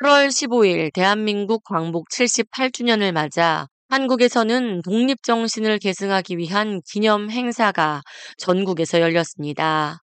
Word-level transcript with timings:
8월 0.00 0.28
15일 0.28 0.92
대한민국 0.92 1.64
광복 1.64 2.08
78주년을 2.10 3.10
맞아 3.10 3.66
한국에서는 3.88 4.82
독립정신을 4.82 5.80
계승하기 5.80 6.38
위한 6.38 6.80
기념 6.88 7.30
행사가 7.30 8.02
전국에서 8.36 9.00
열렸습니다. 9.00 9.98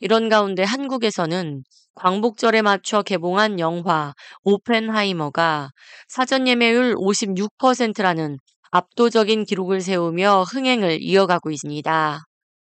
이런 0.00 0.28
가운데 0.28 0.64
한국에서는 0.64 1.62
광복절에 1.94 2.60
맞춰 2.60 3.00
개봉한 3.00 3.58
영화 3.58 4.12
오펜하이머가 4.44 5.70
사전 6.08 6.46
예매율 6.46 6.94
56%라는 6.96 8.36
압도적인 8.70 9.46
기록을 9.46 9.80
세우며 9.80 10.42
흥행을 10.42 10.98
이어가고 11.00 11.50
있습니다. 11.50 12.20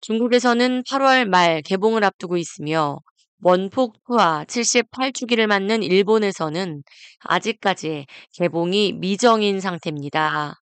중국에서는 0.02 0.84
8월 0.84 1.26
말 1.26 1.64
개봉을 1.64 2.04
앞두고 2.04 2.38
있으며 2.38 3.00
원폭 3.42 3.96
투하 4.06 4.44
78주기를 4.46 5.48
맞는 5.48 5.82
일본에서는 5.82 6.84
아직까지 7.22 8.06
개봉이 8.34 8.94
미정인 8.94 9.62
상태입니다. 9.62 10.56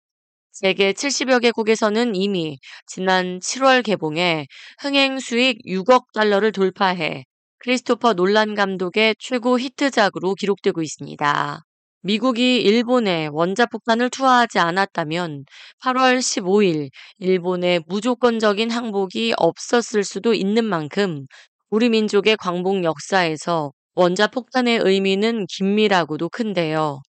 세계 0.52 0.92
70여 0.92 1.42
개국에서는 1.42 2.16
이미 2.16 2.60
지난 2.86 3.40
7월 3.40 3.82
개봉에 3.84 4.48
흥행 4.80 5.20
수익 5.20 5.60
6억 5.66 6.14
달러를 6.14 6.52
돌파해 6.52 7.24
크리스토퍼 7.60 8.14
놀란 8.14 8.56
감독의 8.56 9.16
최고 9.20 9.58
히트작으로 9.58 10.36
기록되고 10.36 10.82
있습니다. 10.82 11.62
미국이 12.02 12.62
일본에 12.62 13.28
원자폭탄을 13.32 14.10
투하하지 14.10 14.60
않았다면 14.60 15.46
8월 15.84 16.20
15일 16.20 16.90
일본의 17.20 17.84
무조건적인 17.88 18.70
항복이 18.70 19.34
없었을 19.38 20.04
수도 20.04 20.34
있는 20.34 20.66
만큼 20.66 21.26
우리 21.70 21.90
민족의 21.90 22.38
광복 22.38 22.84
역사에서 22.84 23.72
원자폭탄의 23.96 24.80
의미는 24.84 25.46
긴밀하고도 25.48 26.30
큰데요. 26.30 27.02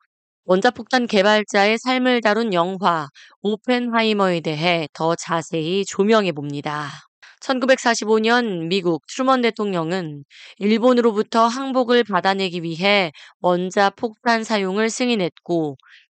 원자폭탄 0.45 1.07
개발자의 1.07 1.77
삶을 1.79 2.21
다룬 2.21 2.53
영화 2.53 3.07
오펜하이머에 3.41 4.41
대해 4.41 4.87
더 4.93 5.15
자세히 5.15 5.83
조명해 5.85 6.31
봅니다. 6.31 6.89
1945년 7.41 8.67
미국 8.67 9.03
트루먼 9.07 9.41
대통령은 9.41 10.23
일본으로부터 10.57 11.47
항복을 11.47 12.03
받아내기 12.05 12.63
위해 12.63 13.11
원자폭탄 13.41 14.43
사용을 14.43 14.89
승인했고 14.89 15.77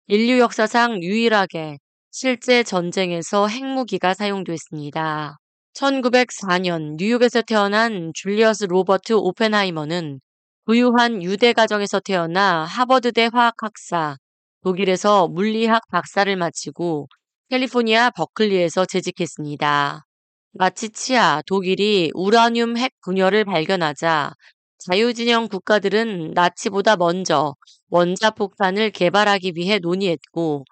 인류 0.08 0.38
역사상 0.40 1.02
유일하게 1.02 1.78
실제 2.10 2.62
전쟁에서 2.62 3.48
핵무기가 3.48 4.14
사용됐습니다. 4.14 5.38
1904년 5.76 6.96
뉴욕에서 6.96 7.42
태어난 7.42 8.12
줄리어스 8.14 8.64
로버트 8.64 9.12
오펜하이머는 9.12 10.20
부유한 10.64 11.22
유대 11.22 11.52
가정에서 11.52 12.00
태어나 12.00 12.64
하버드대 12.64 13.28
화학학사, 13.32 14.16
독일에서 14.64 15.28
물리학 15.28 15.82
박사를 15.90 16.34
마치고 16.34 17.08
캘리포니아 17.50 18.10
버클리에서 18.10 18.86
재직했습니다. 18.86 20.04
마치 20.52 20.88
치아, 20.88 21.42
독일이 21.46 22.10
우라늄 22.14 22.78
핵 22.78 22.92
분열을 23.02 23.44
발견하자 23.44 24.32
자유진영 24.78 25.48
국가들은 25.48 26.30
나치보다 26.32 26.96
먼저 26.96 27.54
원자폭탄을 27.90 28.90
개발하기 28.92 29.52
위해 29.54 29.78
논의했고 29.78 30.64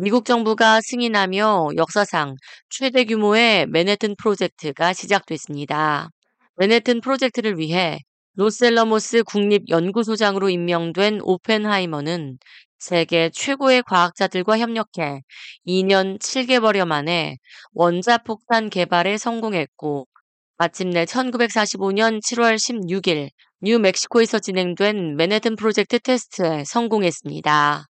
미국 0.00 0.24
정부가 0.26 0.80
승인하며 0.80 1.70
역사상 1.76 2.36
최대 2.70 3.04
규모의 3.04 3.66
맨해튼 3.66 4.14
프로젝트가 4.16 4.92
시작됐습니다. 4.92 6.10
맨해튼 6.54 7.00
프로젝트를 7.00 7.58
위해 7.58 7.98
로스앨러모스 8.36 9.24
국립연구소장으로 9.24 10.50
임명된 10.50 11.18
오펜하이머는 11.24 12.38
세계 12.78 13.28
최고의 13.30 13.82
과학자들과 13.82 14.60
협력해 14.60 15.22
2년 15.66 16.20
7개월여 16.20 16.86
만에 16.86 17.38
원자폭탄 17.72 18.70
개발에 18.70 19.18
성공했고 19.18 20.06
마침내 20.58 21.06
1945년 21.06 22.20
7월 22.22 22.54
16일 22.54 23.30
뉴멕시코에서 23.62 24.38
진행된 24.38 25.16
맨해튼 25.16 25.56
프로젝트 25.56 25.98
테스트에 25.98 26.62
성공했습니다. 26.64 27.88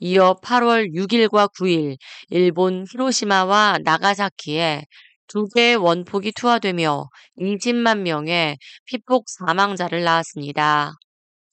이어 0.00 0.36
8월 0.42 0.94
6일과 0.94 1.50
9일 1.52 1.96
일본 2.30 2.84
히로시마와 2.90 3.78
나가사키에 3.82 4.84
두 5.26 5.48
개의 5.48 5.74
원폭이 5.76 6.32
투하되며 6.32 7.08
20만 7.40 8.02
명의 8.02 8.56
피폭 8.84 9.24
사망자를 9.28 10.04
낳았습니다. 10.04 10.92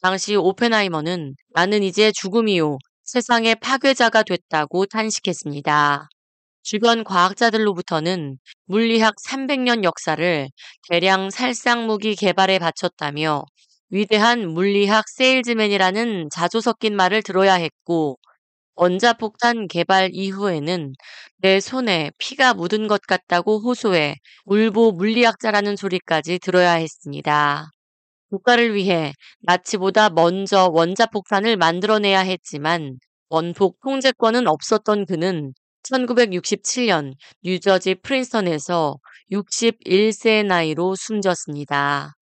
당시 0.01 0.35
오펜하이머는 0.35 1.33
나는 1.53 1.83
이제 1.83 2.11
죽음이요 2.11 2.77
세상의 3.03 3.55
파괴자가 3.55 4.21
됐다고 4.21 4.85
탄식했습니다. 4.85 6.07
주변 6.61 7.03
과학자들로부터는 7.03 8.37
물리학 8.65 9.15
300년 9.27 9.83
역사를 9.83 10.47
대량 10.89 11.31
살상무기 11.31 12.15
개발에 12.15 12.59
바쳤다며 12.59 13.43
위대한 13.89 14.47
물리학 14.49 15.05
세일즈맨이라는 15.09 16.29
자조 16.31 16.61
섞인 16.61 16.95
말을 16.95 17.23
들어야 17.23 17.55
했고 17.55 18.17
원자폭탄 18.75 19.67
개발 19.67 20.09
이후에는 20.13 20.93
내 21.37 21.59
손에 21.61 22.11
피가 22.17 22.53
묻은 22.53 22.87
것 22.87 23.01
같다고 23.01 23.59
호소해 23.59 24.17
울보 24.45 24.91
물리학자라는 24.93 25.77
소리까지 25.77 26.39
들어야 26.39 26.73
했습니다. 26.73 27.69
국가를 28.29 28.75
위해 28.75 29.13
나치보다 29.43 30.09
먼저 30.09 30.67
원자폭탄을 30.73 31.55
만들어내야 31.55 32.19
했지만 32.19 32.97
원폭 33.29 33.79
통제권은 33.81 34.47
없었던 34.47 35.05
그는 35.05 35.53
1967년 35.83 37.13
뉴저지 37.43 37.95
프린스턴에서 37.95 38.97
61세의 39.31 40.45
나이로 40.45 40.95
숨졌습니다. 40.95 42.13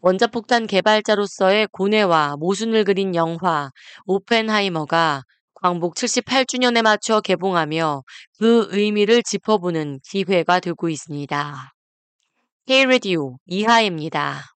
원자폭탄 0.00 0.66
개발자로서의 0.66 1.68
고뇌와 1.72 2.36
모순을 2.38 2.84
그린 2.84 3.14
영화 3.14 3.70
오펜하이머가 4.04 5.22
광복 5.64 5.94
78주년에 5.94 6.82
맞춰 6.82 7.22
개봉하며 7.22 8.02
그 8.38 8.68
의미를 8.72 9.22
짚어보는 9.22 10.00
기회가 10.04 10.60
되고 10.60 10.90
있습니다. 10.90 11.72
K-Radio 12.66 13.38
이하입니다. 13.46 14.53